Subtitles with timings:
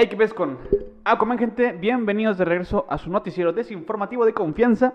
[0.00, 0.56] Hey, ¿qué ves con
[1.02, 1.72] Aquaman, gente?
[1.72, 4.94] Bienvenidos de regreso a su noticiero desinformativo de confianza.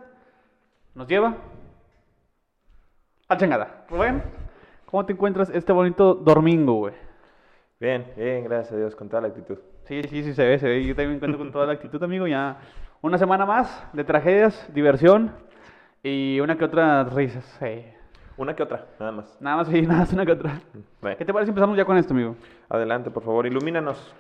[0.96, 1.36] Nos lleva
[3.28, 3.84] a changada.
[3.90, 4.24] Rubén,
[4.86, 6.94] ¿cómo te encuentras este bonito domingo, güey?
[7.82, 9.58] Bien, bien, gracias a Dios, con toda la actitud.
[9.84, 10.86] Sí, sí, sí, se ve, se ve.
[10.86, 12.26] Yo también me encuentro con toda la actitud, amigo.
[12.26, 12.60] Ya
[13.02, 15.34] una semana más de tragedias, diversión
[16.02, 17.44] y una que otra risas.
[17.60, 17.84] Sí.
[18.38, 19.38] Una que otra, nada más.
[19.42, 20.62] Nada más, sí, nada más una que otra.
[21.02, 22.38] Bueno, ¿Qué te parece si empezamos ya con esto, amigo?
[22.70, 24.16] adelante, por favor, ilumínanos.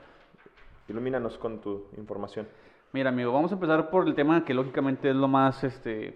[0.98, 2.48] Ilumínanos con tu información.
[2.92, 6.14] Mira, amigo, vamos a empezar por el tema que lógicamente es lo más, este,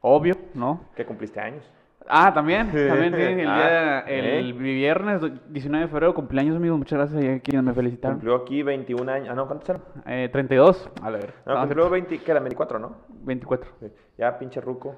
[0.00, 0.80] obvio, ¿no?
[0.96, 1.62] ¿Que cumpliste años?
[2.08, 4.52] Ah, también, también, sí, el, día, Ah, el ¿eh?
[4.54, 5.20] viernes
[5.50, 8.16] 19 de febrero, cumpleaños, amigo, muchas gracias a quienes me felicitaron.
[8.16, 9.28] Cumplió aquí 21 años.
[9.30, 9.82] Ah, no, ¿cuántos eran?
[10.06, 12.40] Eh, 32, a ver, No, cumplió 20, ¿qué era?
[12.40, 12.92] 24, ¿no?
[13.10, 13.70] 24.
[13.80, 13.86] Sí.
[14.16, 14.96] Ya, pinche ruco.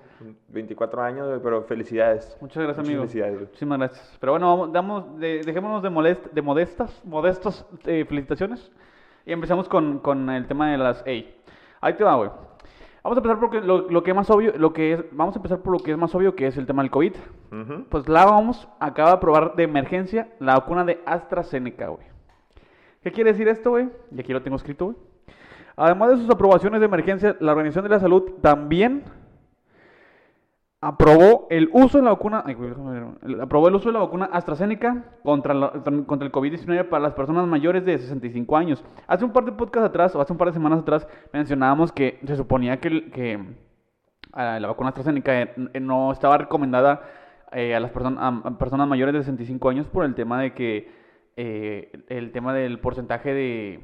[0.51, 2.37] 24 años, pero felicidades.
[2.41, 3.01] Muchas gracias, Muchas amigo.
[3.03, 3.41] Felicidades.
[3.41, 4.17] Muchísimas gracias.
[4.21, 8.71] Pero bueno, vamos, damos, de- dejémonos de, molest, de modestas, modestas eh, felicitaciones
[9.27, 11.03] y empezamos con, con el tema de las...
[11.05, 11.35] Ey,
[11.81, 12.31] ahí te va, güey.
[13.03, 15.39] Vamos a empezar por lo, lo que es más obvio, lo que es, vamos a
[15.39, 17.13] empezar por lo que es más obvio, que es el tema del COVID.
[17.53, 17.85] Ujú.
[17.89, 22.07] Pues la OMS acaba de aprobar de emergencia la vacuna de AstraZeneca, güey.
[23.03, 23.89] ¿Qué quiere decir esto, güey?
[24.11, 24.97] Y aquí lo tengo escrito, güey.
[25.77, 29.05] Además de sus aprobaciones de emergencia, la Organización de la Salud también
[30.81, 32.45] aprobó el uso de la vacuna,
[33.41, 35.71] aprobó el uso de la vacuna AstraZeneca contra, la-
[36.07, 38.85] contra el COVID-19 para las personas mayores de 65 años.
[39.07, 42.21] Hace un par de podcasts atrás, o hace un par de semanas atrás, mencionábamos que
[42.27, 43.41] se suponía que, que
[44.33, 47.03] ah, la vacuna AstraZeneca eh, no estaba recomendada
[47.53, 50.91] eh, a las personas a personas mayores de 65 años por el tema de que
[51.37, 53.81] eh, el tema del porcentaje de,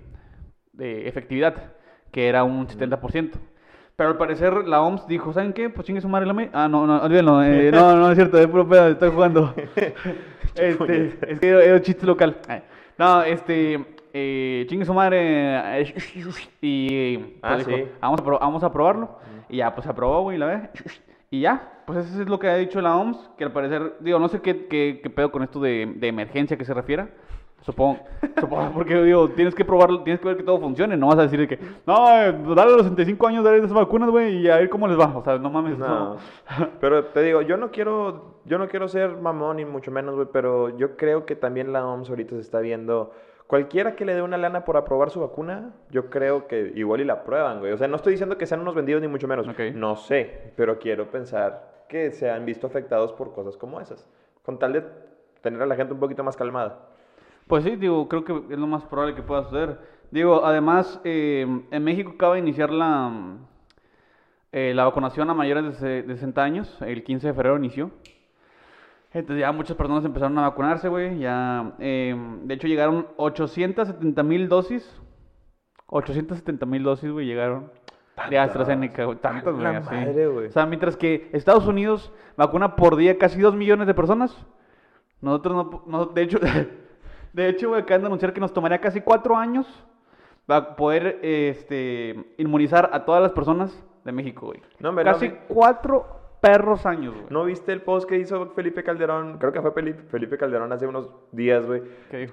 [0.73, 1.73] de efectividad,
[2.11, 3.33] que era un 70%.
[3.97, 5.69] Pero al parecer la OMS dijo, ¿saben qué?
[5.69, 6.51] Pues chingue su madre la me...
[6.53, 9.55] Ah, no, no, olvídenlo, eh, no, no es cierto, es puro pedo, estoy jugando.
[10.55, 12.39] este, es que era un chiste local.
[12.49, 12.63] Ay,
[12.99, 15.95] No, este, eh, chingue su madre eh,
[16.61, 17.85] y pues Ah, dijo, sí.
[18.01, 19.19] vamos, a vamos a probarlo.
[19.49, 20.71] Y ya, pues se aprobó, güey, la ve.
[21.31, 24.19] Y ya, pues eso es lo que ha dicho la OMS, que al parecer, digo,
[24.19, 27.09] no sé qué, qué, qué pedo con esto de, de emergencia que se refiera.
[27.63, 28.01] Supongo,
[28.41, 31.23] supongo, porque digo, tienes que probarlo, tienes que ver que todo funcione, no vas a
[31.23, 34.49] decir de que, no, eh, dale a los 65 años, dale esas vacunas, güey, y
[34.51, 35.17] a ver cómo les va.
[35.17, 36.15] O sea, no mames, No.
[36.15, 36.17] no.
[36.81, 40.27] Pero te digo, yo no quiero, yo no quiero ser mamón ni mucho menos, güey,
[40.33, 43.13] pero yo creo que también la OMS ahorita se está viendo.
[43.47, 47.05] Cualquiera que le dé una lana por aprobar su vacuna, yo creo que igual y
[47.05, 47.73] la aprueban, güey.
[47.73, 49.47] O sea, no estoy diciendo que sean unos vendidos ni mucho menos.
[49.75, 54.09] No sé, pero quiero pensar que se han visto afectados por cosas como esas.
[54.43, 54.83] Con tal de
[55.43, 56.89] tener a la gente un poquito más calmada.
[57.47, 59.79] Pues sí, digo, creo que es lo más probable que pueda suceder.
[60.11, 63.37] Digo, además, eh, en México acaba de iniciar la,
[64.53, 66.83] eh, la vacunación a mayores de, de 60 años.
[66.83, 67.91] El 15 de febrero inició.
[69.15, 71.19] Entonces ya muchas personas empezaron a vacunarse, güey.
[71.19, 75.01] Ya, eh, de hecho, llegaron 870 mil dosis.
[75.89, 77.65] 870 mil dosis, güey, llegaron.
[77.65, 78.49] De Tantas.
[78.49, 79.19] AstraZeneca, güey.
[79.19, 79.65] Tantas, güey.
[79.81, 80.47] Madre, güey.
[80.47, 84.35] O sea, mientras que Estados Unidos vacuna por día casi 2 millones de personas.
[85.21, 86.39] Nosotros no, no- de hecho,
[87.33, 89.67] de hecho, güey, acaban de anunciar que nos tomaría casi 4 años
[90.47, 93.73] para poder este, inmunizar a todas las personas
[94.05, 94.61] de México, güey.
[94.81, 97.27] No, hombre, no casi 4 perros años, güey.
[97.31, 99.39] ¿No viste el post que hizo Felipe Calderón?
[99.39, 101.83] Creo que fue Felipe, Felipe Calderón hace unos días, güey.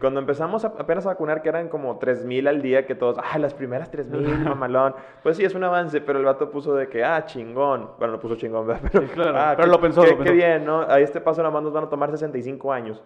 [0.01, 3.37] Cuando empezamos a- apenas a vacunar, que eran como 3000 al día, que todos, ah,
[3.37, 4.19] las primeras 3000,
[4.55, 4.95] mamalón.
[5.21, 7.91] Pues sí, es un avance, pero el vato puso de que, ah, chingón.
[7.99, 8.89] Bueno, no puso chingón, ¿verdad?
[8.91, 10.81] Pero, claro, ah, pero lo pensó, Qué, bien, ¿no?
[10.81, 13.01] A este paso nada más nos van a tomar 65 años.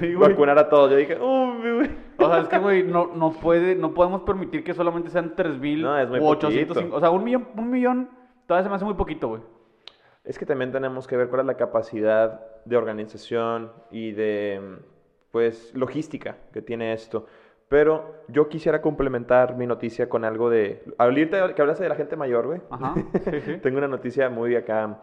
[0.00, 0.14] Sí.
[0.16, 0.90] Vacunar a todos.
[0.90, 1.90] Yo dije, uy, güey.
[2.18, 5.80] O sea, es que, güey, no, no, puede, no podemos permitir que solamente sean 3000
[5.82, 6.74] No, o 805.
[6.74, 6.96] poquito.
[6.96, 8.10] O sea, un millón, un millón
[8.46, 9.42] todavía se me hace muy poquito, güey.
[10.24, 14.78] Es que también tenemos que ver cuál es la capacidad de organización y de,
[15.30, 17.26] pues, logística que tiene esto.
[17.68, 20.82] Pero yo quisiera complementar mi noticia con algo de...
[20.98, 22.60] Ahorita que hablaste de la gente mayor, güey.
[22.68, 23.56] Ajá, sí, sí.
[23.58, 25.00] Tengo una noticia muy acá,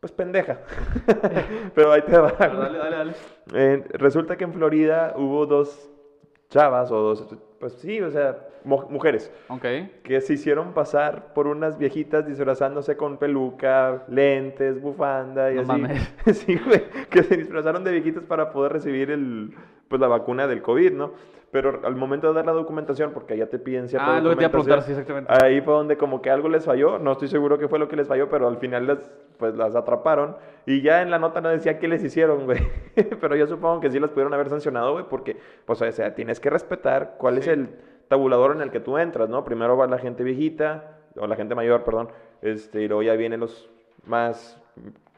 [0.00, 0.60] pues pendeja.
[1.74, 2.30] Pero ahí te va.
[2.30, 3.12] Dale, dale, dale.
[3.52, 5.90] Eh, resulta que en Florida hubo dos
[6.48, 7.26] chavas o dos,
[7.58, 9.64] pues sí, o sea, mu- mujeres Ok.
[10.02, 15.68] que se hicieron pasar por unas viejitas disfrazándose con peluca, lentes, bufanda y No así.
[15.68, 16.14] mames.
[16.34, 19.54] Sí, güey, que se disfrazaron de viejitas para poder recibir el,
[19.88, 21.12] pues, la vacuna del COVID, ¿no?
[21.50, 24.46] Pero al momento de dar la documentación, porque allá te piden cierta Ah, lo iba
[24.46, 25.32] a preguntar, sí, exactamente.
[25.32, 27.96] Ahí fue donde como que algo les falló, no estoy seguro qué fue lo que
[27.96, 30.36] les falló, pero al final las, pues las atraparon
[30.66, 32.60] y ya en la nota no decía qué les hicieron, güey.
[33.20, 36.38] pero yo supongo que sí las pudieron haber sancionado, güey, porque, pues, o sea, tienes
[36.38, 37.70] que respetar cuál es el
[38.08, 39.44] tabulador en el que tú entras, ¿no?
[39.44, 42.10] Primero va la gente viejita, o la gente mayor, perdón,
[42.42, 43.70] este, y luego ya vienen los
[44.04, 44.60] más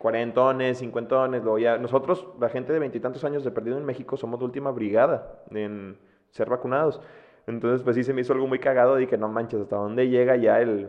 [0.00, 1.76] cuarentones, cincuentones, luego ya...
[1.76, 5.98] Nosotros, la gente de veintitantos años de perdido en México, somos la última brigada en
[6.30, 7.02] ser vacunados.
[7.46, 8.96] Entonces, pues sí se me hizo algo muy cagado.
[8.96, 10.88] Dije, no manches, ¿hasta dónde llega ya el...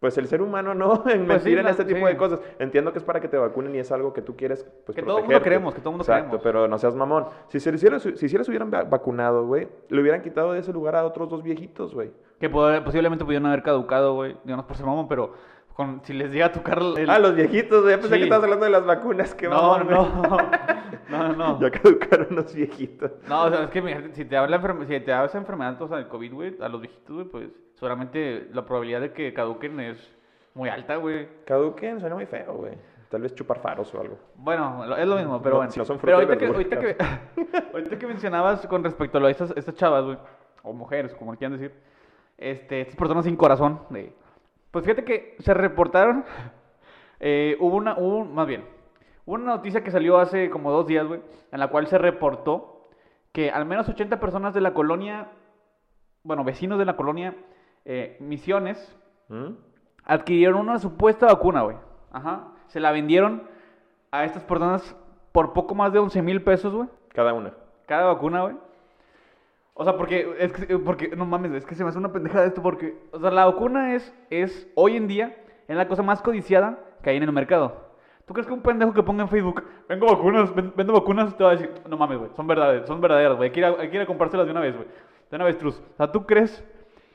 [0.00, 1.02] Pues el ser humano, ¿no?
[1.08, 2.40] En Pues sí, mentir en este tipo de cosas.
[2.58, 5.00] Entiendo que es para que te vacunen y es algo que tú quieres, pues, Que
[5.02, 5.44] todo el mundo protegerte.
[5.44, 6.42] queremos, que todo el mundo Exacto, queremos.
[6.42, 7.24] pero no seas mamón.
[7.48, 10.58] Si se, les hiciera, si se les hubieran va- vacunado, güey, le hubieran quitado de
[10.60, 12.10] ese lugar a otros dos viejitos, güey.
[12.38, 14.36] Que posiblemente pudieron haber caducado, güey.
[14.44, 15.32] Digamos por ser mamón, pero
[15.76, 17.08] con, si les llega a tocar el...
[17.10, 17.94] Ah, los viejitos, güey.
[17.96, 18.16] Pensé Sí.
[18.18, 19.34] que estabas hablando de las vacunas.
[19.34, 19.84] Qué No, güey.
[21.10, 21.60] no, no, no.
[21.60, 23.12] Ya caducaron los viejitos.
[23.28, 25.88] No, o sea, es que si te habla enferme- si te da esa enfermedad, o
[25.88, 29.78] sea, el COVID, güey, a los viejitos, güey, pues seguramente la probabilidad de que caduquen
[29.80, 30.16] es
[30.54, 31.28] muy alta, güey.
[31.44, 32.72] Caduquen, suena muy feo, güey.
[33.10, 34.18] Tal vez chupar faros o algo.
[34.34, 35.70] Bueno, es lo mismo, pero No, bueno.
[35.72, 39.20] si no son pero ahorita que, ahorita, verdura, que, ahorita que mencionabas con respecto a
[39.20, 40.18] lo de estas, estas chavas, güey,
[40.62, 41.72] o mujeres, como quieran decir,
[42.38, 44.12] este, estas personas sin corazón, de-
[44.76, 46.26] pues fíjate que se reportaron,
[47.20, 48.62] eh, hubo una, hubo, más bien,
[49.24, 52.90] hubo una noticia que salió hace como dos días, güey, en la cual se reportó
[53.32, 55.28] que al menos 80 personas de la colonia,
[56.24, 57.34] bueno, vecinos de la colonia
[57.86, 58.94] eh, Misiones,
[59.28, 59.54] ¿Mm?
[60.04, 61.78] adquirieron una supuesta vacuna, güey.
[62.12, 62.48] Ajá.
[62.66, 63.44] Se la vendieron
[64.10, 64.94] a estas personas
[65.32, 66.90] por poco más de 11 mil pesos, güey.
[67.14, 67.54] Cada una.
[67.86, 68.56] Cada vacuna, güey.
[69.78, 72.46] O sea, porque, es que, porque, no mames, es que se me hace una pendejada
[72.46, 75.36] esto porque, o sea, la vacuna es, es, hoy en día,
[75.68, 77.84] es la cosa más codiciada que hay en el mercado.
[78.24, 81.44] ¿Tú crees que un pendejo que ponga en Facebook, vengo vacunas, ven- vendo vacunas, te
[81.44, 83.68] va a decir, no mames, güey, son verdaderas, son verdaderas, güey, hay que ir a,
[83.68, 84.88] hay que ir a comprárselas de una vez, güey.
[85.30, 85.78] De una vez, truz.
[85.92, 86.64] O sea, ¿tú crees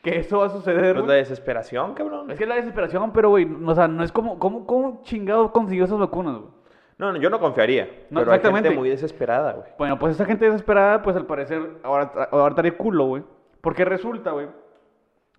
[0.04, 2.30] que eso va a suceder, Pues la desesperación, cabrón.
[2.32, 5.52] Es que es la desesperación, pero, güey, o sea, no es como, ¿cómo, cómo chingado
[5.52, 6.61] consiguió esas vacunas, güey?
[7.02, 7.86] No, no, yo no confiaría.
[8.12, 8.70] No, pero hay exactamente.
[8.70, 9.70] gente muy desesperada, güey.
[9.80, 13.24] Bueno, pues esa gente desesperada, pues al parecer, ahora, ahora trae culo, güey.
[13.60, 14.48] Porque resulta, güey,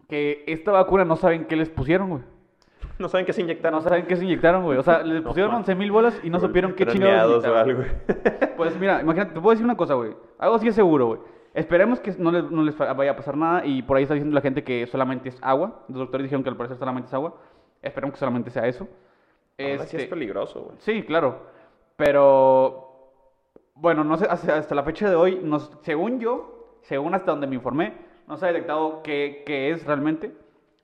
[0.09, 2.23] que esta vacuna no saben qué les pusieron, güey.
[2.99, 3.79] No saben qué se inyectaron.
[3.79, 4.77] No saben qué se inyectaron, güey.
[4.77, 5.55] O sea, les No, pusieron.
[5.55, 7.85] 11 mil bolas y no supieron qué chingados o algo.
[8.57, 10.17] Pues mira, imagínate, te puedo decir una cosa, güey.
[10.39, 11.21] Algo sí es seguro, güey.
[11.55, 14.35] Esperemos que no les, no les vaya a pasar nada y por ahí está diciendo
[14.35, 15.85] la gente que solamente es agua.
[15.89, 17.35] Los doctores dijeron que al parecer solamente es agua.
[17.83, 18.89] Esperemos que solamente sea eso.
[19.59, 20.77] Es Este, peligroso, güey.
[20.81, 21.47] Sí, claro.
[21.97, 23.13] Pero,
[23.75, 27.47] bueno, no sé, hasta, hasta la fecha de hoy, nos, según yo, según hasta donde
[27.47, 27.95] me informé,
[28.27, 30.33] no se ha detectado qué, qué es realmente.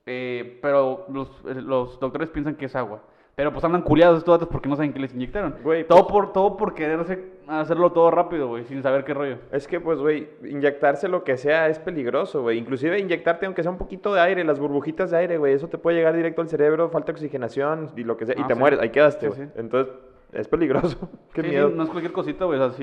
[0.05, 3.03] eh, pero los, los doctores piensan que es agua.
[3.39, 5.55] Pero pues andan culiados estos datos porque no saben qué les inyectaron.
[5.63, 9.13] Güey, todo, pues- por, todo por querer hacer- hacerlo todo rápido, güey, sin saber qué
[9.13, 9.37] rollo.
[9.53, 12.57] Es que, pues, güey, inyectarse lo que sea es peligroso, güey.
[12.57, 15.53] Inclusive inyectarte aunque sea un poquito de aire, las burbujitas de aire, güey.
[15.53, 18.35] Eso te puede llegar directo al cerebro, falta oxigenación y lo que sea.
[18.37, 18.59] y Ah, te sí.
[18.59, 19.47] mueres, ahí quedaste, Sí, güey.
[19.47, 19.53] sí.
[19.55, 19.93] Entonces,
[20.33, 21.09] es peligroso.
[21.33, 21.69] Qué miedo.
[21.69, 22.77] no es cualquier cosita, güey, o sea,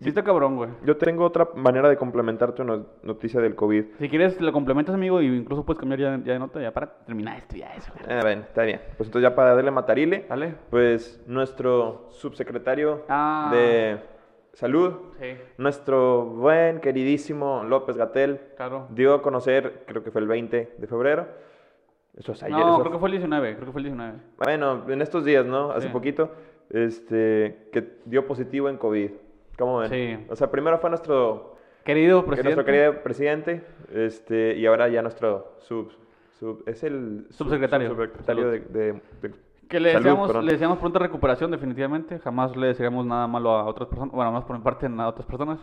[0.00, 0.70] sí, está cabrón, güey.
[0.84, 3.84] Yo tengo otra manera de complementar tu no- noticia del COVID.
[3.98, 6.86] Si quieres, lo complementas, amigo, y incluso puedes cambiar ya, ya de nota, ya para
[7.04, 8.16] terminar esto, ya eso, güey.
[8.16, 8.80] Ah, bueno, está bien.
[8.96, 10.54] Pues entonces ya para darle matarile, ¿Vale?
[10.70, 13.50] pues nuestro subsecretario Ah.
[13.52, 13.98] de
[14.54, 15.28] salud, Sí,
[15.58, 18.86] nuestro buen, queridísimo López Gatel, claro.
[18.90, 21.26] dio a conocer, creo que fue el 20 de febrero.
[22.14, 22.58] Eso es ayer.
[22.58, 24.18] No, eso creo que fue el 19, creo que fue el 19.
[24.36, 25.70] Bueno, en estos días, ¿no?
[25.70, 25.92] Hace Sí.
[25.94, 26.30] poquito,
[26.68, 29.10] este, que dio positivo en COVID.
[29.62, 29.90] ¿Cómo ven?
[29.90, 30.26] Sí.
[30.28, 31.54] O sea, primero fue nuestro,
[31.84, 32.54] Querido que presidente.
[32.56, 33.64] nuestro querido presidente,
[33.94, 35.92] este, y ahora ya nuestro sub,
[36.38, 37.88] sub- es el sub- Subsecretario.
[37.90, 38.72] subsecretario de, Salud.
[38.72, 38.92] de-
[39.28, 39.34] de
[39.68, 42.18] Que le deseamos, le deseamos pronta recuperación, definitivamente.
[42.18, 44.12] Jamás le desearíamos nada malo a otras personas.
[44.12, 45.60] Bueno, más por mi parte a otras personas.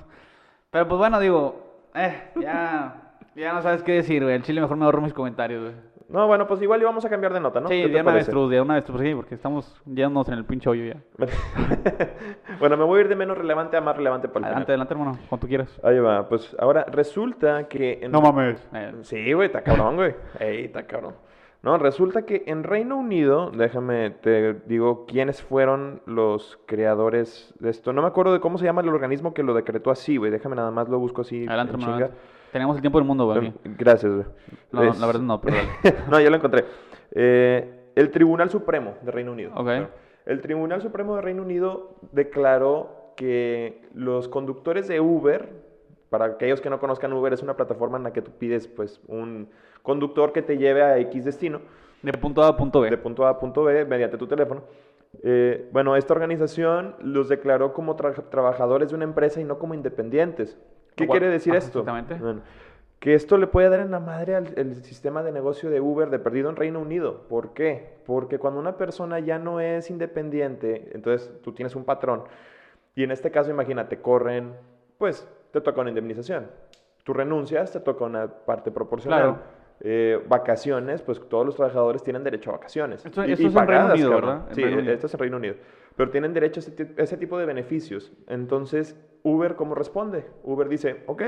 [0.71, 1.61] Pero pues bueno, digo,
[1.93, 4.35] eh, ya, ya no sabes qué decir, güey.
[4.35, 5.75] El chile mejor me ahorro mis comentarios, güey.
[6.09, 7.67] No, bueno, pues igual íbamos a cambiar de nota, ¿no?
[7.69, 10.45] Sí, ¿Qué te de una vez, de una vez, sí, porque estamos yéndonos en el
[10.45, 11.01] pinche hoyo ya.
[12.59, 14.81] bueno, me voy a ir de menos relevante a más relevante para el Adelante, final.
[14.87, 15.79] adelante, hermano, cuando tú quieras.
[15.83, 17.99] Ahí va, pues ahora resulta que...
[18.01, 18.67] en- No mames.
[19.01, 20.15] Sí, güey, está cabrón, güey.
[20.39, 21.15] Ey, está cabrón.
[21.61, 27.91] No, resulta que en Reino Unido, déjame, te digo quiénes fueron los creadores de esto.
[27.91, 30.31] No me acuerdo de cómo se llama el organismo que lo decretó así, güey.
[30.31, 31.45] Déjame nada más lo busco así.
[31.45, 31.97] adelante, en hermano.
[31.97, 32.05] chinga.
[32.05, 32.38] adelante.
[32.51, 33.47] Tenemos el tiempo del mundo, güey.
[33.63, 33.75] Em.
[33.77, 34.25] Gracias, güey.
[34.71, 35.57] No, Es- la verdad no, pero
[36.09, 36.65] no, ya lo encontré.
[37.11, 39.51] Eh, el Tribunal Supremo de Reino Unido.
[39.55, 39.63] Ok.
[39.65, 39.89] Claro.
[40.25, 45.49] El Tribunal Supremo de Reino Unido declaró que los conductores de Uber,
[46.09, 49.01] para aquellos que no conozcan Uber, es una plataforma en la que tú pides pues
[49.07, 49.49] un
[49.83, 51.61] conductor que te lleve a X destino,
[52.03, 52.89] De punto A a punto B.
[52.89, 54.61] de punto A a punto B, mediante tu teléfono.
[55.23, 59.73] Eh, bueno, esta organización los declaró como tra- trabajadores de una empresa y no como
[59.73, 60.57] independientes.
[61.05, 61.79] ¿Qué quiere decir ajá, esto?
[61.79, 62.15] exactamente.
[62.15, 62.41] Bueno,
[62.99, 66.09] que esto le puede dar en la madre al el sistema de negocio de Uber
[66.09, 67.27] de perdido en Reino Unido.
[67.29, 67.97] ¿Por qué?
[68.05, 72.23] Porque cuando una persona ya no es independiente, entonces tú tienes un patrón,
[72.95, 74.53] y en este caso, imagínate, corren,
[74.97, 76.47] pues te toca una indemnización.
[77.05, 79.21] Tú renuncias, te toca una parte proporcional.
[79.21, 79.39] Claro.
[79.81, 83.05] Eh, vacaciones, pues todos los trabajadores tienen derecho a vacaciones.
[83.05, 84.09] Esto- Y- esto y es en Reino pagadas, Unido.
[84.11, 84.45] ¿verdad?
[84.49, 84.93] En Sí, Reino Unido.
[84.93, 85.55] esto es en Reino Unido.
[85.95, 88.11] Pero tienen derecho a ese tipo de beneficios.
[88.27, 90.25] Entonces, Uber, ¿cómo responde?
[90.43, 91.23] Uber dice, ok,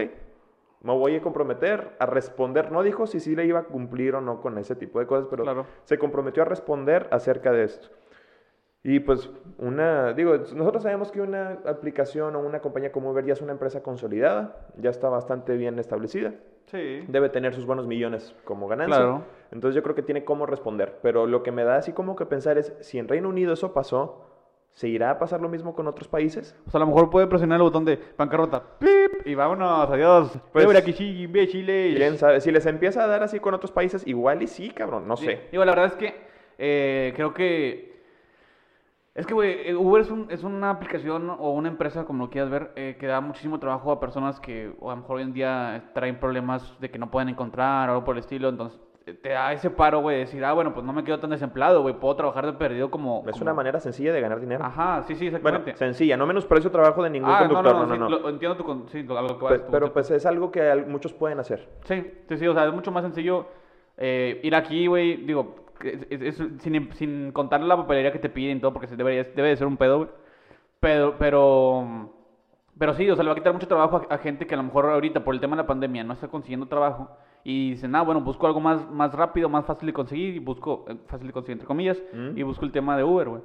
[0.84, 2.72] Me voy a comprometer a responder.
[2.72, 5.28] No dijo si sí le iba a cumplir o no con ese tipo de cosas,
[5.30, 5.68] pero Claro.
[5.84, 7.90] se comprometió a responder acerca de esto.
[8.84, 13.34] Y pues una, digo, nosotros sabemos que una aplicación o una compañía como Uber ya
[13.34, 16.34] es una empresa consolidada, ya está bastante bien establecida,
[16.66, 17.04] Sí.
[17.08, 18.98] debe tener sus buenos millones como ganancia.
[18.98, 19.24] Claro.
[19.52, 20.98] Entonces yo creo que tiene cómo responder.
[21.04, 23.72] Pero lo que me da así como que pensar es, si en Reino Unido eso
[23.72, 24.26] pasó,
[24.72, 26.56] ¿se irá a pasar lo mismo con otros países?
[26.66, 28.64] O sea, a lo mejor puede presionar el botón de bancarrota.
[28.80, 29.28] ¡Pip!
[29.28, 30.40] Y vámonos, adiós.
[30.54, 31.98] Pues, aquí sí, imbéciles.
[31.98, 32.42] ¿Quién sabe?
[32.42, 35.42] Si les empieza a dar así con otros países, igual y sí, cabrón, no sé.
[35.52, 36.16] Digo, la verdad es que
[36.58, 37.91] eh, creo que.
[39.14, 42.30] Es que, güey, eh, Uber es, un- es una aplicación o una empresa, como lo
[42.30, 45.24] quieras ver, eh, que da muchísimo trabajo a personas que o a lo mejor hoy
[45.24, 48.48] en día traen problemas de que no pueden encontrar o algo por el estilo.
[48.48, 51.20] Entonces, eh, te da ese paro, güey, de decir, ah, bueno, pues no me quedo
[51.20, 53.24] tan desempleado, güey, puedo trabajar de perdido como.
[53.26, 54.64] Es como- una manera sencilla de ganar dinero.
[54.64, 55.76] Ajá, sí, sí, Bueno, exactamente.
[55.76, 58.18] sencilla, no menosprecio trabajo de ningún ah, conductor, no, no, no, sí, no, no.
[58.18, 61.12] lo- entiendo tu, con- sí, lo- que vas, tu pero pues es algo que muchos
[61.12, 61.68] pueden hacer.
[61.84, 63.48] Sí, sí, sí, o sea, es mucho más sencillo
[63.98, 65.61] eh, ir aquí, güey, digo,
[66.10, 69.24] es- es- sin, sin contar la papelería que te piden y todo, porque se debería,
[69.24, 70.10] debe de ser un pedo, güey.
[70.80, 72.10] Pero, pero,
[72.78, 74.58] pero sí, o sea, le va a quitar mucho trabajo a, a gente que a
[74.58, 77.10] lo mejor ahorita, por el tema de la pandemia, no está consiguiendo trabajo
[77.44, 80.86] y dicen, ah, bueno, busco algo más, más rápido, más fácil de conseguir, y busco,
[80.88, 82.38] eh, fácil de conseguir, entre comillas, Mm.
[82.38, 83.42] y busco el tema de Uber, güey.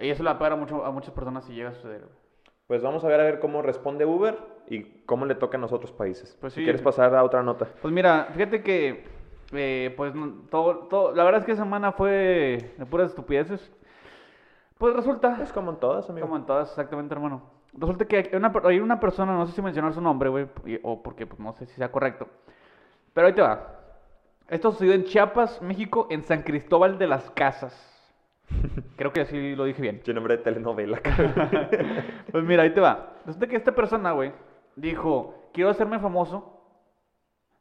[0.00, 2.12] Y eso le va a mucho, a muchas personas si llega a suceder, güey.
[2.68, 4.36] Pues vamos a ver a ver cómo responde Uber
[4.68, 6.36] y cómo le toca a los otros países.
[6.40, 6.64] Pues si sí.
[6.64, 7.66] quieres pasar a otra nota.
[7.80, 9.04] Pues mira, fíjate que,
[9.52, 10.12] eh, pues,
[10.50, 13.72] todo, todo, la verdad es que esa semana fue de puras estupideces.
[14.76, 16.26] Pues resulta, Es como en todas, amigo.
[16.26, 17.42] como en todas, exactamente, hermano.
[17.72, 20.46] Resulta que hay una, hay una persona, no sé si mencionar su nombre, güey,
[20.82, 22.28] o porque pues, no sé si sea correcto.
[23.12, 23.74] Pero ahí te va.
[24.48, 27.74] Esto sucedió en Chiapas, México, en San Cristóbal de las Casas.
[28.96, 30.00] Creo que así lo dije bien.
[30.04, 31.00] Qué nombre de telenovela.
[32.30, 33.14] Pues mira, ahí te va.
[33.26, 34.32] Resulta que esta persona, güey,
[34.76, 36.60] dijo, quiero hacerme famoso,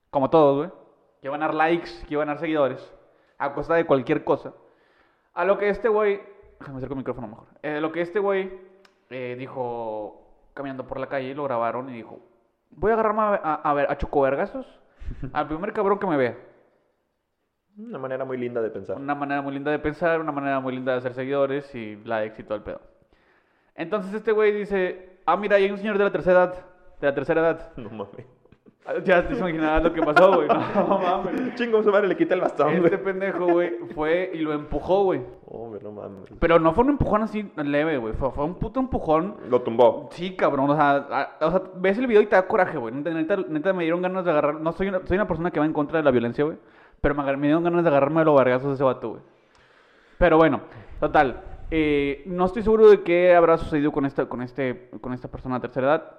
[0.10, 0.87] como todos, güey,
[1.36, 2.94] a dar likes, a dar seguidores,
[3.38, 4.54] a costa de cualquier cosa.
[5.34, 6.22] A lo que este güey,
[6.60, 8.52] déjame acerco el micrófono mejor, Eh, lo que este güey
[9.10, 10.22] eh, dijo,
[10.54, 12.20] caminando por la calle, lo grabaron y dijo,
[12.72, 14.66] voy a agarrarme a, a, a ver, a chocovergazos,
[15.34, 16.38] al primer cabrón que me vea.
[17.78, 18.98] Una manera muy linda de pensar.
[18.98, 22.20] Una manera muy linda de pensar, una manera muy linda de hacer seguidores y la
[22.20, 22.82] de éxito al pedo.
[23.76, 26.66] Entonces este güey dice, ah, mira, hay un señor de la tercera edad,
[27.00, 27.72] de la tercera edad.
[27.78, 28.26] No mames.
[29.04, 30.48] Ya te imaginarás lo que pasó, güey.
[30.76, 31.56] No mames.
[31.56, 32.86] Chingo, su madre le quita el bastón, güey.
[32.86, 35.22] Este pendejo, güey, fue y lo empujó, güey.
[35.46, 36.30] Hombre, no mames.
[36.40, 38.14] Pero no fue un empujón así leve, güey.
[38.14, 39.36] Fue, fue un puto empujón.
[39.50, 40.10] Lo tumbó.
[40.12, 40.70] Sí, cabrón.
[40.70, 42.94] O sea, a- o sea, ves el video y te da coraje, güey.
[42.94, 44.56] Neta, neta, me dieron ganas de agarrar.
[44.62, 46.58] No soy una, soy una persona que va en contra de la violencia, güey.
[47.02, 49.22] Pero me dieron ganas de agarrarme de los vergazos de ese vato, güey.
[50.18, 50.62] Pero bueno,
[51.00, 51.42] total.
[51.70, 55.56] eh, no estoy seguro de qué habrá sucedido con esta, con este, con esta persona
[55.56, 56.12] de tercera edad.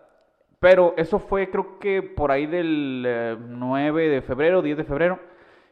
[0.60, 5.18] Pero eso fue, creo que por ahí del eh, 9 de febrero, 10 de febrero.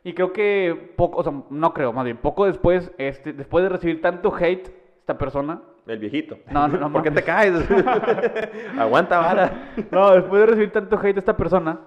[0.04, 3.68] Y creo que poco, o sea, no creo, más bien, poco después, este, después de
[3.70, 4.68] recibir tanto hate,
[5.00, 6.38] esta persona, El viejito.
[6.50, 7.54] No, no, no ¿Por qué te caes?
[8.78, 9.72] Aguanta, vara.
[9.90, 11.80] No, después de recibir tanto hate esta persona,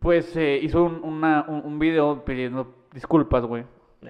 [0.00, 3.64] pues eh, hizo un, una- un, un video pidiendo disculpas, güey.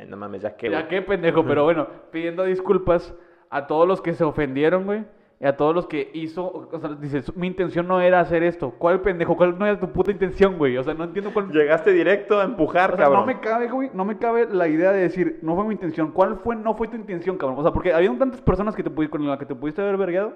[0.08, 0.70] No mames, ya que.
[0.70, 3.14] Ya qué pendejo, pero bueno, pidiendo disculpas
[3.50, 5.04] a todos los que se ofendieron, güey.
[5.38, 8.71] Y a todos los que hizo, o sea, dices, mi intención no era hacer esto.
[8.78, 9.37] ¿Cuál pendejo?
[9.37, 10.78] ¿Cuál no era tu puta intención, güey?
[10.78, 11.50] O sea, no entiendo cuál...
[11.50, 13.21] Llegaste directo a empujar, O sea, cabrón.
[13.21, 16.11] no me cabe, güey, no me cabe la idea de decir, no fue mi intención.
[16.12, 17.59] ¿Cuál fue, no fue tu intención, cabrón?
[17.59, 19.99] O sea, porque había tantas personas que te pudi- con las que te pudiste haber
[19.99, 20.33] vergueado.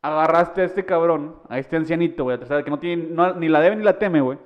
[0.00, 3.60] Agarraste a este cabrón, a este ancianito, güey, a que no tiene, no- ni la
[3.60, 4.38] debe ni la teme, güey.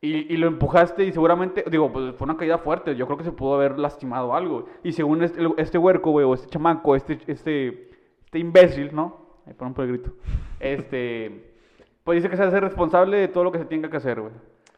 [0.00, 2.94] Y, y lo empujaste y seguramente, digo, pues fue una caída fuerte.
[2.94, 4.66] Yo creo que se pudo haber lastimado algo.
[4.82, 7.90] Y según este, este huerco, güey, o este chamaco, este, este,
[8.34, 9.16] este imbécil, ¿no?
[9.46, 10.10] Ahí por el grito.
[10.58, 11.52] Este,
[12.02, 14.32] pues dice que se hace responsable de todo lo que se tenga que hacer, güey.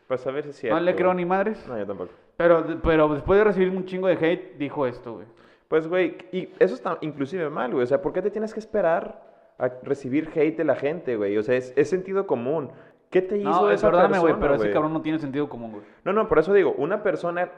[0.06, 0.78] Pues a ver si es cierto.
[0.78, 1.16] No le creo güey.
[1.16, 1.66] ni madres.
[1.66, 2.10] No, yo tampoco.
[2.36, 5.26] Pero, pero después de recibir un chingo de hate, dijo esto, güey.
[5.68, 7.84] Pues, güey, y eso está inclusive mal, güey.
[7.84, 9.24] O sea, ¿por qué te tienes que esperar
[9.58, 11.38] a recibir hate de la gente, güey?
[11.38, 12.70] O sea, es, es sentido común.
[13.08, 15.72] ¿Qué te hizo No, eh, esa perdóname, güey, pero ese cabrón no tiene sentido común,
[15.72, 15.84] güey.
[16.04, 17.50] No, no, por eso digo, una persona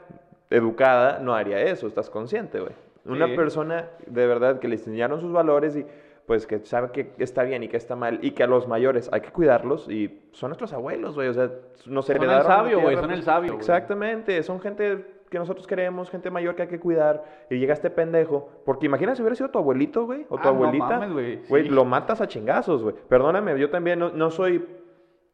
[0.49, 2.73] educada no haría eso, estás consciente, güey.
[3.09, 3.35] Una Sí.
[3.35, 5.85] persona de verdad que le enseñaron sus valores y
[6.25, 9.09] pues que sabe que está bien y que está mal y que a los mayores
[9.11, 11.49] hay que cuidarlos y son nuestros abuelos, güey, o sea,
[11.87, 13.53] nos Son el heredaron sabio, güey, son el sabio.
[13.55, 17.89] Exactamente, son gente que nosotros queremos, gente mayor que hay que cuidar y llega este
[17.89, 21.39] pendejo, porque imagina si hubiera sido tu abuelito, güey, o tu Ah, no abuelita, güey,
[21.47, 21.69] güey, sí.
[21.69, 22.95] lo matas a chingazos, güey.
[23.07, 24.63] Perdóname, yo también no, no soy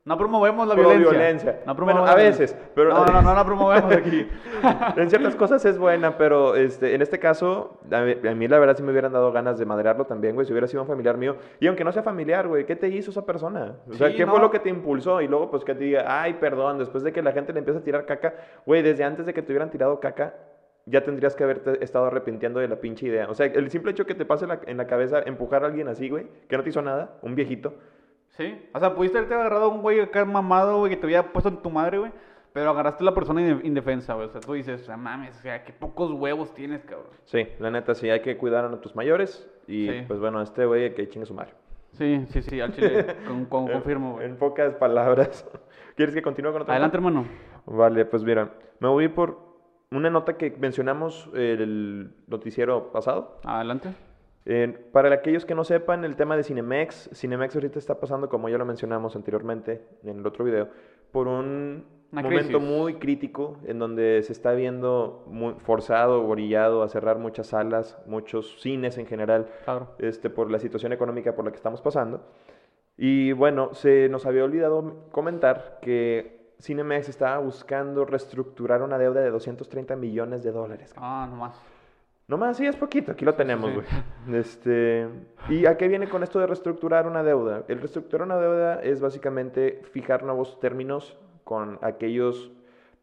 [0.08, 1.10] No promovemos la violencia.
[1.10, 1.52] violencia.
[1.66, 2.72] No Bueno, promovemos a veces, violencia.
[2.76, 4.28] pero- No, no, no la promovemos aquí.
[4.98, 8.60] en ciertas cosas es buena, pero este, en este caso, a mí, a mí la
[8.60, 11.18] verdad sí me hubieran dado ganas de madrearlo también, güey, si hubiera sido un familiar
[11.18, 11.38] mío.
[11.60, 13.78] Y aunque no sea familiar, güey, ¿qué te hizo esa persona?
[13.90, 14.34] O sea, Sí, ¿qué no.
[14.34, 15.22] fue lo que te impulsó?
[15.22, 17.80] Y luego, pues, que te diga, ay, perdón, después de que la gente le empieza
[17.80, 20.36] a tirar caca, güey, desde antes de que te hubieran tirado caca,
[20.86, 23.28] ya tendrías que haberte estado arrepintiendo de la pinche idea.
[23.28, 25.88] O sea, el simple hecho que te pase la- en la cabeza empujar a alguien
[25.88, 27.74] así, güey, que no te hizo nada, un viejito.
[28.38, 28.70] Sí.
[28.74, 31.50] O sea, pudiste haberte agarrado a un güey acá mamado, güey, que te había puesto
[31.50, 32.12] en tu madre, güey.
[32.54, 34.28] Pero agarraste a la persona inde- indefensa, güey.
[34.28, 37.10] O sea, tú dices, ah, mames, o sea, qué pocos huevos tienes, cabrón.
[37.26, 39.50] Sí, la neta, sí, hay que cuidar a nuestros mayores.
[39.68, 40.04] Y, Sí.
[40.08, 41.54] pues, bueno, este güey que chingue su madre.
[41.94, 43.06] Sí, sí, sí, al chile.
[43.28, 44.26] con, con- confirmo, güey.
[44.26, 45.46] En pocas palabras.
[45.96, 47.08] ¿Quieres que continúe con otra Adelante, nota?
[47.10, 47.28] hermano.
[47.66, 49.38] Vale, pues mira, me voy por
[49.92, 53.40] una nota que mencionamos en el noticiero pasado.
[53.46, 53.90] Adelante.
[54.48, 58.48] Eh, para aquellos que no sepan, el tema de Cinemex, Cinemex ahorita está pasando, como
[58.48, 60.70] ya lo mencionamos anteriormente en el otro video,
[61.12, 62.62] por un Una momento crisis.
[62.78, 68.62] muy crítico en donde se está viendo muy forzado, orillado a cerrar muchas salas, muchos
[68.62, 69.88] cines en general, Claro.
[69.98, 72.22] este, por la situación económica por la que estamos pasando.
[72.98, 79.32] Y bueno, se nos había olvidado comentar que Cinemex estaba buscando reestructurar una deuda de
[79.32, 80.94] 230 millones de dólares.
[80.98, 81.60] Ah, nomás.
[82.28, 83.76] No más, sí, es poquito, aquí lo tenemos, sí.
[83.76, 84.40] güey.
[84.40, 85.08] Este,
[85.50, 87.64] ¿y a qué viene con esto de reestructurar una deuda?
[87.68, 92.52] El reestructurar una deuda es básicamente fijar nuevos términos con aquellos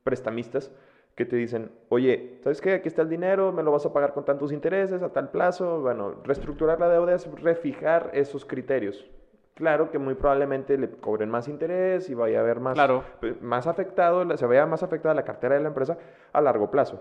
[0.02, 0.72] prestamistas
[1.14, 2.72] que te dicen, oye, ¿sabes qué?
[2.74, 5.80] Aquí está el dinero, me lo vas a pagar con tantos intereses a tal plazo.
[5.80, 9.06] Bueno, reestructurar la deuda es refijar esos criterios.
[9.54, 13.04] Claro que muy probablemente le cobren más interés y vaya a haber más, Claro.
[13.42, 15.98] más afectado, se vea más afectada la cartera de la empresa
[16.32, 17.00] a largo plazo.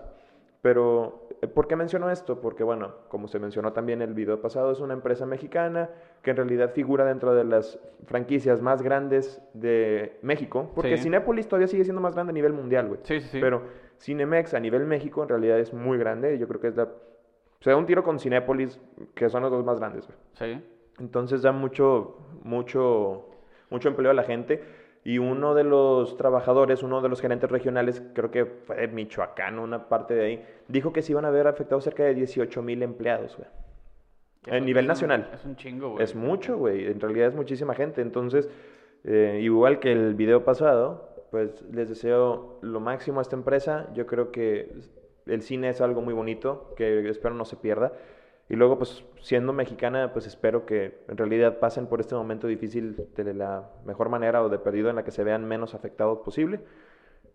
[0.60, 2.40] Pero, ¿por qué menciono esto?
[2.40, 5.90] Porque, bueno, como se mencionó también en el video pasado, es una empresa mexicana
[6.22, 10.70] que en realidad figura dentro de las franquicias más grandes de México.
[10.74, 11.04] Porque Sí.
[11.04, 13.00] Cinépolis todavía sigue siendo más grande a nivel mundial, güey.
[13.02, 13.40] Sí, sí, sí.
[13.40, 13.62] Pero
[14.00, 16.38] Cinemex a nivel México en realidad es muy grande.
[16.38, 16.88] Yo creo que es la...
[17.60, 18.80] Se da un tiro con Cinépolis,
[19.14, 20.18] que son los dos más grandes, güey.
[20.34, 20.64] Sí.
[21.00, 23.26] Entonces da mucho, mucho,
[23.70, 24.62] mucho empleo a la gente.
[25.04, 29.58] Y uno de los trabajadores, uno de los gerentes regionales, creo que fue de Michoacán,
[29.58, 32.82] una parte de ahí, dijo que se iban a ver afectados cerca de 18 mil
[32.82, 33.48] empleados, güey.
[34.56, 35.30] A nivel es un- nacional.
[35.34, 36.04] Es un chingo, güey.
[36.04, 36.86] Es mucho, güey.
[36.86, 38.00] En realidad es muchísima gente.
[38.00, 38.48] Entonces,
[39.04, 43.88] eh, igual que el video pasado, pues les deseo lo máximo a esta empresa.
[43.94, 44.72] Yo creo que
[45.26, 47.92] el cine es algo muy bonito, que espero no se pierda.
[48.52, 52.94] Y luego, pues, siendo mexicana, pues espero que en realidad pasen por este momento difícil
[53.16, 56.60] de la mejor manera o de perdido en la que se vean menos afectados posible.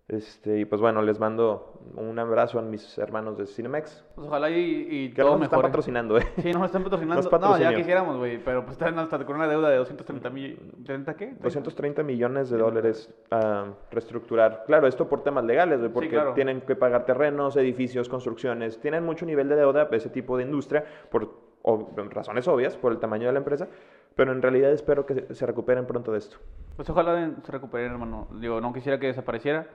[0.08, 4.50] Este, y pues bueno, les mando un abrazo a mis hermanos de Cinemex, Pues ojalá
[4.50, 6.24] y, y que todo nos están patrocinando, ¿eh?
[6.41, 7.22] Sí, no nos están patrocinando.
[7.30, 8.38] Nos No, ya quisiéramos, güey.
[8.41, 10.72] Pero pues están hasta con una deuda de 230 mil.
[10.86, 11.34] ¿30 qué?
[11.41, 14.63] 230 millones de dólares a reestructurar.
[14.65, 16.34] Claro, esto por temas legales, güey, porque claro.
[16.34, 18.80] tienen que pagar terrenos, edificios, construcciones.
[18.80, 23.00] Tienen mucho nivel de deuda ese tipo de industria por o- razones obvias, por el
[23.00, 23.67] tamaño de la empresa.
[24.15, 26.38] Pero en realidad espero que se- recuperen pronto de esto.
[26.78, 28.30] Pues ojalá se recupere, hermano.
[28.39, 29.67] Digo, no quisiera que desapareciera.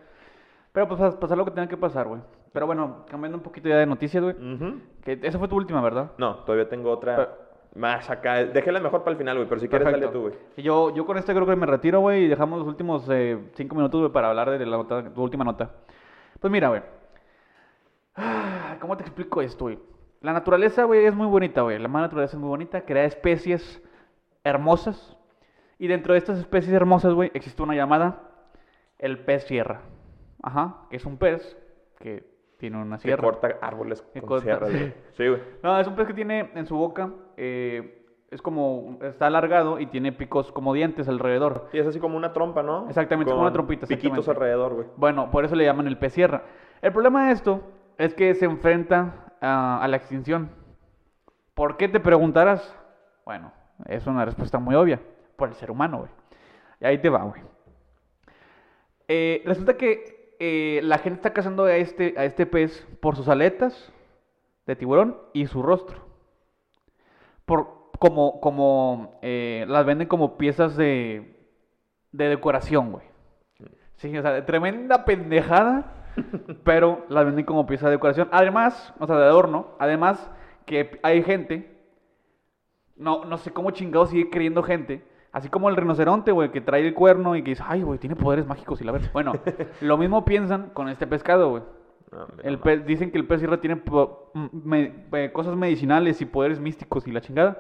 [0.73, 2.21] Pero pues pas- pasar lo que tenga que pasar, güey.
[2.53, 4.35] Pero bueno, cambiando un poquito ya de noticias, güey.
[5.03, 6.13] Que esa fue tu última, ¿verdad?
[6.19, 7.31] No, todavía tengo otra Pero-
[7.75, 8.45] más acá.
[8.45, 10.19] Déjela mejor para el final, güey, pero si quieres dale Perfecto.
[10.19, 10.65] tú, güey.
[10.65, 13.75] Yo, yo con esto creo que me retiro, güey, y dejamos los últimos eh, cinco
[13.75, 15.71] minutos, güey, para hablar de la nota- tu última nota.
[16.41, 16.83] Pues mira, güey.
[18.17, 19.79] Ah, ¿Cómo te explico esto, güey?
[20.21, 21.79] La naturaleza, güey, es muy bonita, güey.
[21.79, 23.83] La madre naturaleza es muy bonita, crea especies
[24.45, 25.17] hermosas.
[25.79, 28.21] Y dentro de estas especies hermosas, güey, existe una llamada
[28.99, 29.81] el pez sierra.
[30.43, 31.57] Ajá, que es un pez
[31.99, 32.25] que
[32.59, 33.23] tiene una Que sierra.
[33.23, 34.77] corta árboles Que con corta, sierras, sí.
[34.79, 34.95] güey.
[35.13, 35.41] Sí, güey.
[35.63, 39.87] No, es un pez que tiene en su boca, eh, es como, está alargado y
[39.87, 41.69] tiene picos como dientes alrededor.
[41.73, 42.89] Y es así como una trompa, ¿no?
[42.89, 44.87] Exactamente, es como una trompita, Piquitos alrededor, güey.
[44.97, 46.43] Bueno, por eso le llaman el pez sierra.
[46.81, 47.61] El problema de esto
[47.99, 50.51] es que se enfrenta a, a la extinción.
[51.55, 52.75] ¿Por qué te preguntarás?
[53.27, 53.53] Bueno,
[53.87, 55.01] es una respuesta muy obvia.
[55.37, 56.11] Por el ser humano, güey.
[56.81, 57.43] Y ahí te va, güey.
[59.09, 63.29] Eh, resulta que eh, la gente está cazando a este, a este pez por sus
[63.29, 63.93] aletas
[64.67, 66.01] de tiburón y su rostro.
[67.45, 71.47] Por, como, como, eh, las venden como piezas de,
[72.11, 73.05] de decoración, güey.
[73.95, 76.09] Sí, o sea, de tremenda pendejada,
[76.65, 78.29] pero las venden como pieza de decoración.
[78.33, 79.77] Además, o sea, de adorno.
[79.79, 80.29] Además,
[80.67, 81.87] que hay gente,
[82.97, 86.87] no, no sé cómo chingado sigue creyendo gente, así como el rinoceronte, güey, que trae
[86.87, 89.11] el cuerno y que dice, ay, güey, tiene poderes mágicos y la verdad.
[89.13, 89.33] Bueno,
[89.81, 91.63] lo mismo piensan con este pescado, güey.
[92.13, 93.81] No, El pez- dicen que el pez sierra tiene
[94.53, 97.59] me- eh, cosas medicinales y poderes místicos y la chingada.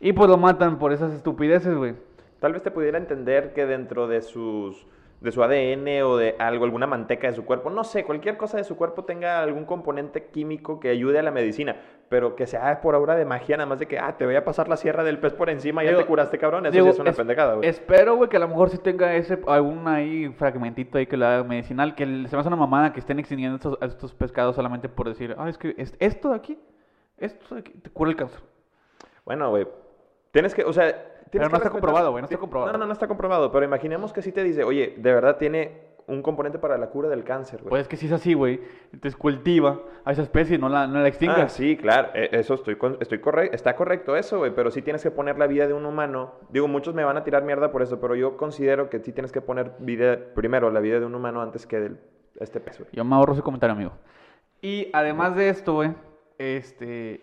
[0.00, 1.94] Y pues lo matan por esas estupideces, güey.
[2.40, 4.86] tal vez te pudiera entender que dentro de sus
[5.24, 8.58] de su ADN o de algo, alguna manteca de su cuerpo, no sé, cualquier cosa
[8.58, 11.76] de su cuerpo tenga algún componente químico que ayude a la medicina,
[12.10, 14.44] pero que sea por obra de magia, nada más de que, ah, te voy a
[14.44, 16.90] pasar la sierra del pez por encima y ya te curaste, cabrón, eso Digo, sí
[16.90, 17.66] es una es- pendejada, güey.
[17.68, 21.42] Espero, güey, que a lo mejor sí tenga ese, algún ahí fragmentito ahí que la
[21.42, 25.08] medicinal, que se me hace una mamada que estén extinguiendo estos, estos pescados solamente por
[25.08, 26.58] decir, ah, es que es- esto de aquí,
[27.16, 28.40] esto de aquí, te cura el cáncer.
[29.24, 29.66] Bueno, güey,
[30.32, 31.12] tienes que, o sea...
[31.38, 32.72] Pero no está comprobado, güey, no está comprobado.
[32.72, 35.94] No, no, no está comprobado, pero imaginemos que sí te dice, oye, de verdad tiene
[36.06, 37.70] un componente para la cura del cáncer, güey.
[37.70, 38.60] Pues es que si es así, güey,
[38.92, 41.50] entonces cultiva a esa especie y no la, no la Ah, extingas.
[41.52, 45.02] sí, claro, e- eso estoy, con- estoy correcto, está correcto eso, güey, pero sí tienes
[45.02, 46.34] que poner la vida de un humano.
[46.50, 49.32] Digo, muchos me van a tirar mierda por eso, pero yo considero que sí tienes
[49.32, 51.98] que poner vida, primero la vida de un humano antes que del
[52.38, 52.90] este pez, güey.
[52.92, 53.92] Yo me ahorro ese comentario, amigo.
[54.60, 55.94] Y además de esto, güey,
[56.38, 57.22] este.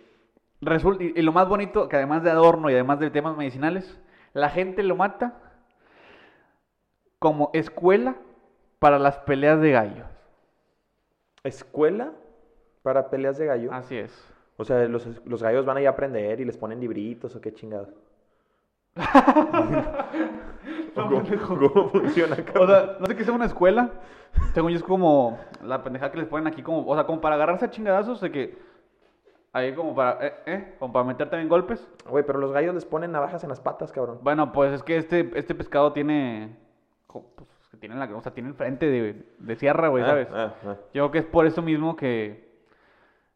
[0.63, 3.99] Resulta, y lo más bonito, que además de adorno y además de temas medicinales,
[4.33, 5.33] la gente lo mata
[7.19, 8.15] como escuela
[8.79, 10.07] para las peleas de gallos.
[11.43, 12.11] ¿Escuela
[12.83, 13.71] para peleas de gallo?
[13.73, 14.27] Así es.
[14.57, 17.53] O sea, los, los gallos van ahí a aprender y les ponen libritos o qué
[17.53, 17.89] chingados.
[18.95, 19.01] ¿O
[20.95, 22.67] ¿Cómo, cómo funciona, O cabrón?
[22.67, 23.89] sea, no sé qué sea una escuela.
[24.53, 27.35] Según yo es como la pendejada que les ponen aquí, como, o sea, como para
[27.35, 28.70] agarrarse a chingadazos de que.
[29.53, 31.85] Ahí como para, eh, eh, como para meter también golpes.
[32.09, 34.19] Güey, pero los gallos les ponen navajas en las patas, cabrón.
[34.21, 36.55] Bueno, pues es que este, este pescado tiene.
[37.11, 37.25] Pues,
[37.69, 40.27] que tiene la, o sea, tiene el frente de, de sierra, güey, Ah, ¿sabes?
[40.33, 40.75] ah, ah.
[40.93, 42.49] Yo creo que es por eso mismo que.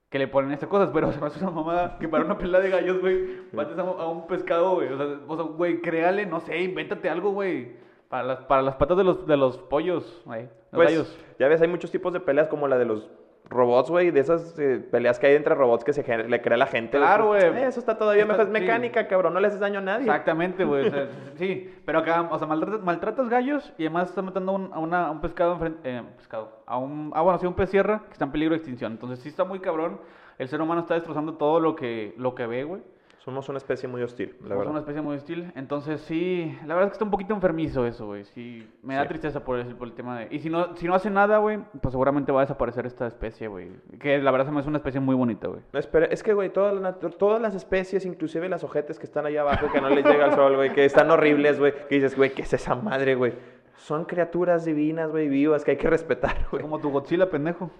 [0.10, 2.62] Que le ponen estas cosas, pero se me hace una mamada que para una pelea
[2.62, 4.88] de gallos, güey, mates a, un- a un pescado, güey.
[4.94, 7.76] O sea, o sea, güey, créale, no sé, invéntate algo, güey.
[8.08, 10.44] Para las, para las patas de los, de los pollos, güey.
[10.44, 11.20] Los Pues, gallos.
[11.40, 13.10] ya ves, hay muchos tipos de peleas como la de los
[13.50, 16.66] robots, güey, de esas eh, peleas que hay entre robots que se le crea la
[16.68, 16.98] gente.
[16.98, 17.64] Claro, Pues, güey.
[17.64, 18.54] eh, Eso está todavía mejor, es sí.
[18.54, 20.06] mecánica, cabrón, no le haces daño a nadie.
[20.06, 20.88] Exactamente, güey.
[20.88, 24.56] o sea, sí, pero acá, o sea, maltratas, maltratas gallos y además estás matando a
[24.56, 25.80] un, a una- a un pescado enfrente.
[25.84, 26.60] eh, pescado.
[26.66, 28.92] A un, ah, bueno, sí, un pez sierra que está en peligro de extinción.
[28.94, 30.00] Entonces, sí está muy cabrón.
[30.38, 32.82] El ser humano está destrozando todo lo que, lo que ve, güey.
[33.26, 34.70] Somos una especie muy hostil, la Somos verdad.
[34.70, 35.52] una especie muy hostil.
[35.56, 38.24] Entonces, sí, la verdad es que está un poquito enfermizo eso, güey.
[38.26, 39.08] Sí, me da Sí.
[39.08, 40.28] tristeza por el, por el tema de.
[40.30, 43.48] Y si no, si no hace nada, güey, pues seguramente va a desaparecer esta especie,
[43.48, 43.70] güey.
[44.00, 45.62] Que la verdad hace una especie muy bonita, güey.
[45.74, 49.06] No, espera, es que, güey, todas, las nat- todas las especies, inclusive las ojetes que
[49.08, 51.96] están allá abajo, que no les llega el sol, güey, que están horribles, güey, que
[51.96, 53.34] dices, güey, ¿qué es esa madre, güey?
[53.78, 56.62] Son criaturas divinas, güey, vivas, que hay que respetar, güey.
[56.62, 57.72] Como tu Godzilla, pendejo.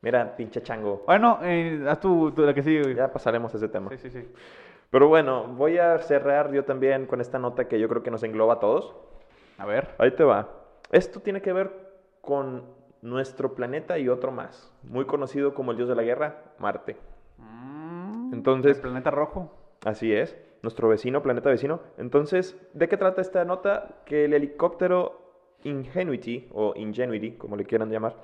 [0.00, 1.02] Mira, pinche chango.
[1.06, 2.94] Bueno, eh, haz tu, tu- la que sigue, güey.
[2.94, 3.90] Ya pasaremos a ese tema.
[3.90, 4.28] Sí, sí, sí.
[4.90, 8.22] Pero bueno, voy a cerrar yo también con esta nota que yo creo que nos
[8.22, 8.94] engloba a todos.
[9.58, 9.88] A ver.
[9.98, 10.48] Ahí te va.
[10.92, 11.70] Esto tiene que ver
[12.20, 12.64] con
[13.02, 16.96] nuestro planeta y otro más, muy conocido como el dios de la guerra, Marte.
[17.38, 19.52] Mm, Entonces, el planeta rojo.
[19.84, 21.80] así es, nuestro vecino, planeta vecino.
[21.98, 24.02] Entonces, ¿de qué trata esta nota?
[24.04, 25.20] Que el helicóptero
[25.64, 28.14] Ingenuity, o Ingenuity, como le quieran llamar,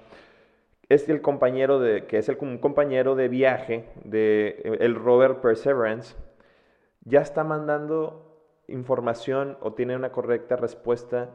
[0.88, 5.36] es el compañero de, que es el, un compañero de viaje de eh, el rover
[5.36, 6.16] Perseverance,
[7.04, 8.32] ya está mandando
[8.68, 11.30] información o tiene una correcta respuesta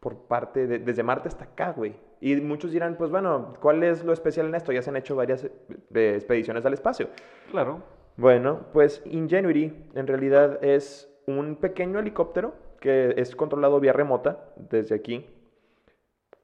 [0.00, 1.96] por parte de, desde Marte hasta acá, güey.
[2.20, 4.72] Y muchos dirán, pues bueno, ¿cuál es lo especial en esto?
[4.72, 7.08] Ya se han hecho varias eh, expediciones al espacio.
[7.50, 7.82] Claro.
[8.16, 14.94] Bueno, pues Ingenuity en realidad es un pequeño helicóptero que es controlado vía remota desde
[14.94, 15.26] aquí.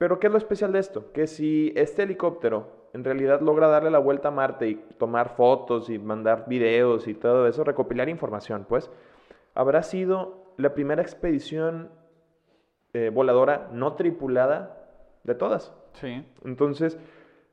[0.00, 1.12] Pero ¿qué es lo especial de esto?
[1.12, 5.90] Que si este helicóptero en realidad logra darle la vuelta a Marte y tomar fotos
[5.90, 8.90] y mandar videos y todo eso, recopilar información, pues,
[9.54, 11.90] habrá sido la primera expedición
[12.94, 14.88] eh, voladora no tripulada
[15.24, 15.74] de todas.
[15.92, 16.24] Sí.
[16.46, 16.96] Entonces,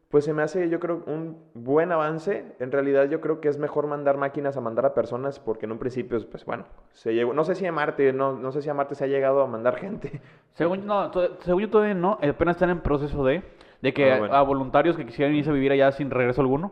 [0.10, 2.56] pues se me hace, yo creo, un buen avance.
[2.60, 5.74] En realidad, yo creo que es mejor mandar máquinas a mandar a personas, porque en
[5.74, 8.70] un principio, pues bueno, se llegó, no sé si a Marte, no, no sé si
[8.70, 10.22] a Marte se ha llegado a mandar gente.
[10.54, 13.44] Según, no, según yo todavía no, apenas están en proceso de,
[13.82, 14.34] de que Ah, a- bueno.
[14.36, 16.72] a voluntarios que quisieran irse a vivir allá sin regreso alguno.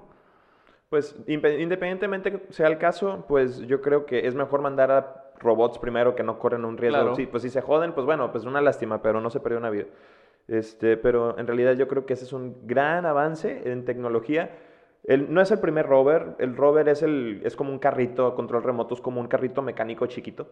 [0.90, 6.16] Pues independientemente sea el caso, pues yo creo que es mejor mandar a robots primero
[6.16, 7.00] que no corren un riesgo.
[7.02, 7.16] Claro.
[7.16, 9.70] Sí, pues si se joden, pues bueno, pues una lástima, pero no se perdió una
[9.72, 9.86] vida.
[10.48, 14.52] Este, pero en realidad yo creo que ese es un gran avance en tecnología.
[15.04, 18.36] El- no es el primer rover, el rover es, el, es como un carrito a
[18.36, 20.52] control remoto, es como un carrito mecánico chiquito,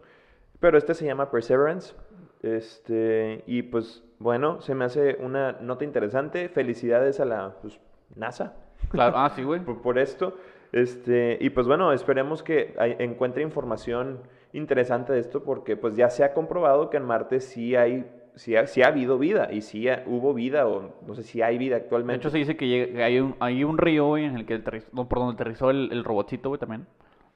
[0.60, 1.94] pero este se llama Perseverance.
[2.42, 6.48] Este, y pues bueno, se me hace una nota interesante.
[6.48, 7.80] Felicidades a la pues,
[8.14, 8.54] NASA
[8.90, 9.60] Claro, ah, sí, güey.
[9.64, 10.36] por, por esto.
[10.72, 14.20] Este, y pues bueno, esperemos que hay- encuentre información
[14.52, 18.04] interesante de esto porque pues ya se ha comprobado que en Marte sí hay,
[18.34, 21.58] sí ha, sí ha habido vida y ha- hubo vida o no sé si hay
[21.58, 22.18] vida De actualmente.
[22.20, 24.88] hecho, se dice que llega- hay un, hay un río, güey, en el que aterrizó,
[24.92, 26.86] no, por donde aterrizó el, el robotcito, güey, también.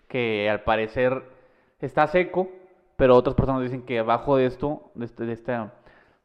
[0.08, 1.22] Que al parecer
[1.80, 2.48] está seco,
[2.96, 5.72] pero otras personas dicen que abajo de esto, de, este, de esta,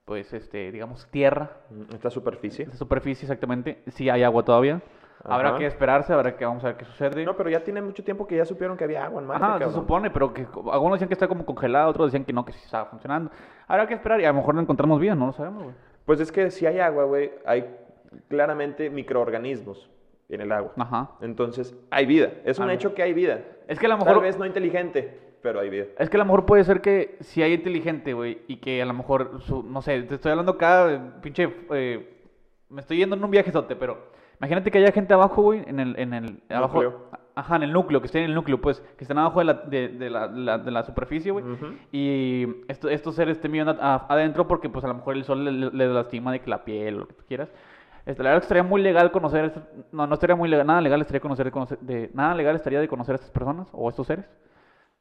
[0.06, 2.66] pues, este, digamos, tierra, Mm, Esta superficie.
[2.66, 4.82] esta superficie exactamente, sí hay agua todavía.
[5.26, 7.24] Habrá que esperarse, habrá que, vamos a ver qué sucede.
[7.24, 9.58] No, pero ya tiene mucho tiempo que ya supieron que había agua en Marte, Ajá,
[9.60, 12.52] se supone, pero que algunos decían que está como congelado, otros decían que no, que
[12.52, 13.32] sí estaba funcionando.
[13.68, 15.76] Habrá que esperar y a lo mejor no encontramos vida, no lo sabemos, güey.
[16.06, 17.66] Pues es que si hay agua, güey, hay
[18.28, 19.90] claramente microorganismos
[20.30, 20.74] en el agua.
[20.78, 21.12] Ajá.
[21.22, 22.32] Entonces, hay vida.
[22.46, 23.42] Es un hecho que hay vida.
[23.68, 24.24] Es que a lo Tal mejor...
[24.24, 25.86] vez no inteligente, pero hay vida.
[25.98, 28.86] Es que a lo mejor puede ser que si hay inteligente, güey, y que a
[28.86, 32.18] lo mejor, su, no sé, te estoy hablando acá, eh, pinche, eh,
[32.70, 35.98] me estoy yendo en un viajezote, pero imagínate que haya gente abajo, güey, en el,
[36.00, 37.10] en el, abajo.
[37.36, 39.54] Ajá, en el núcleo, que estén en el núcleo, pues, que estén abajo de la,
[39.54, 41.66] de, de la, la- de la superficie, güey, Ujú.
[41.92, 45.44] y esto- estos seres estén viviendo a- adentro porque, pues, a lo mejor el sol
[45.44, 47.52] le, le lastima de que la piel o lo que tú quieras.
[48.06, 49.52] Este, la verdad que estaría muy legal conocer,
[49.94, 52.88] no, no estaría muy legal, nada legal estaría conocer, conocer de, nada legal estaría de
[52.88, 54.26] conocer a estas personas o estos seres,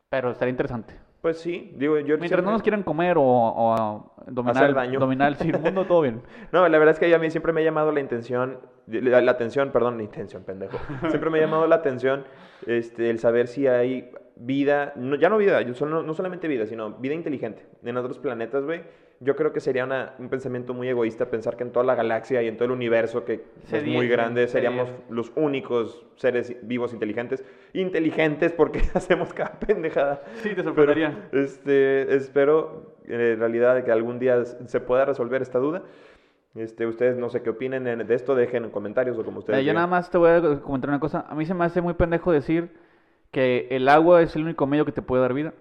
[0.09, 0.95] pero estaría interesante.
[1.21, 4.99] Pues sí, digo, yo Mientras siempre- no nos quieran comer o, o dominar, el- daño.
[5.01, 6.23] dominar el mundo, todo bien.
[6.53, 9.31] No, la verdad es que a mí siempre me ha llamado la intención, la, la
[9.33, 10.79] atención, perdón, la intención, pendejo.
[11.09, 12.25] Siempre me ha llamado la atención
[12.67, 16.67] este, el saber si hay vida, no, ya no vida, yo solo- no solamente vida,
[16.67, 18.81] sino vida inteligente en otros planetas, güey.
[19.21, 22.43] Yo creo que sería una- un pensamiento muy egoísta pensar que en toda la galaxia
[22.43, 26.93] y en todo el universo, que es muy grande, sería- seríamos los únicos seres vivos
[26.93, 27.45] inteligentes.
[27.73, 30.23] Inteligentes porque hacemos cada pendejada.
[30.43, 31.29] Sí, te Pero, sorprendería.
[31.33, 35.83] este, espero en realidad que algún día se pueda resolver esta duda.
[36.55, 39.61] Este, ustedes no sé qué opinen en- de esto, dejen en comentarios o como ustedes
[39.61, 41.25] Eh, yo nada más te voy a comentar una cosa.
[41.29, 42.77] A mí se me hace muy pendejo decir
[43.31, 45.55] que el agua es el único medio que te puede dar vida.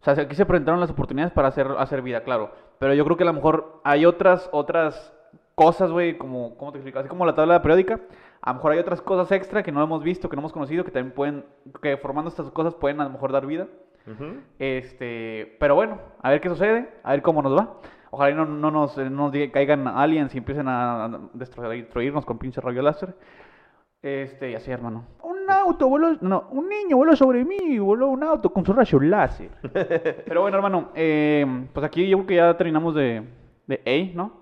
[0.00, 2.50] O sea, aquí se presentaron las oportunidades para hacer, hacer vida, claro.
[2.78, 5.12] Pero yo creo que a lo mejor hay otras, otras
[5.54, 6.98] cosas, güey, como, ¿cómo te explico?
[6.98, 8.00] Así como la tabla periódica.
[8.40, 10.82] A lo mejor hay otras cosas extra que no hemos visto, que no hemos conocido,
[10.84, 11.44] que también pueden,
[11.82, 13.68] que formando estas cosas pueden a lo mejor dar vida.
[14.58, 17.76] Este, pero bueno, a ver qué sucede, a ver cómo nos va.
[18.14, 21.82] Ojalá y no, no nos, eh, no nos caigan aliens y empiecen a a destruir-
[21.82, 23.14] destruirnos con pinche rayo láser.
[24.02, 25.06] Este, y así, hermano.
[25.22, 28.72] Un auto voló, no, un niño voló sobre mí y voló un auto con su
[28.72, 29.50] rayo láser.
[30.26, 33.22] pero bueno, hermano, eh, pues aquí yo creo que ya terminamos de,
[33.66, 34.32] de A, ¿no?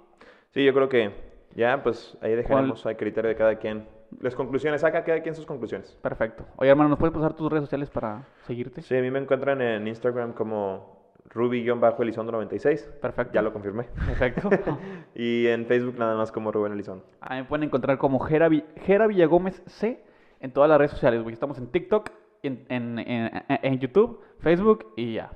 [0.52, 1.12] Sí, yo creo que
[1.54, 3.87] ya, pues ahí dejaremos al criterio de cada quien.
[4.20, 5.96] Las conclusiones, saca cada quien sus conclusiones.
[6.02, 6.44] Perfecto.
[6.56, 8.83] Oye, hermano, ¿nos puedes pasar tus redes sociales para seguirte?
[8.83, 11.00] Sí, a mí me encuentran en Instagram como
[11.33, 12.87] Ruby-Elizondo96.
[13.01, 13.33] Perfecto.
[13.35, 13.85] Ya lo confirmé.
[14.07, 14.49] Perfecto.
[15.14, 17.05] Y en Facebook nada más como Rubén Elizondo.
[17.21, 20.03] Ahí me pueden encontrar como Jera, Vi- Jera Villagómez C
[20.40, 21.33] en todas las redes sociales, güey.
[21.35, 22.11] Estamos en TikTok,
[22.43, 25.31] en, en, en- en YouTube, Facebook y ya.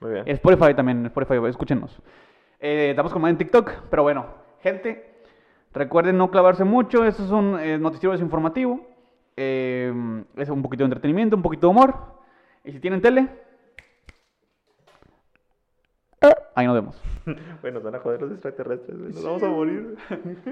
[0.00, 0.22] Muy bien.
[0.26, 2.00] En Spotify también, Spotify, güey, escúchenos.
[2.60, 4.26] Eh, estamos como en TikTok, pero bueno,
[4.60, 5.14] gente,
[5.72, 8.86] recuerden no clavarse mucho, esto es un eh, noticiero desinformativo,
[9.36, 9.92] eh,
[10.36, 11.94] es un poquito de entretenimiento, un poquito de humor,
[12.64, 13.28] y si tienen tele,
[16.54, 17.02] ahí nos vemos.
[17.62, 18.98] Bueno, nos van a joder los extraterrestres.
[18.98, 19.96] Nos vamos a morir.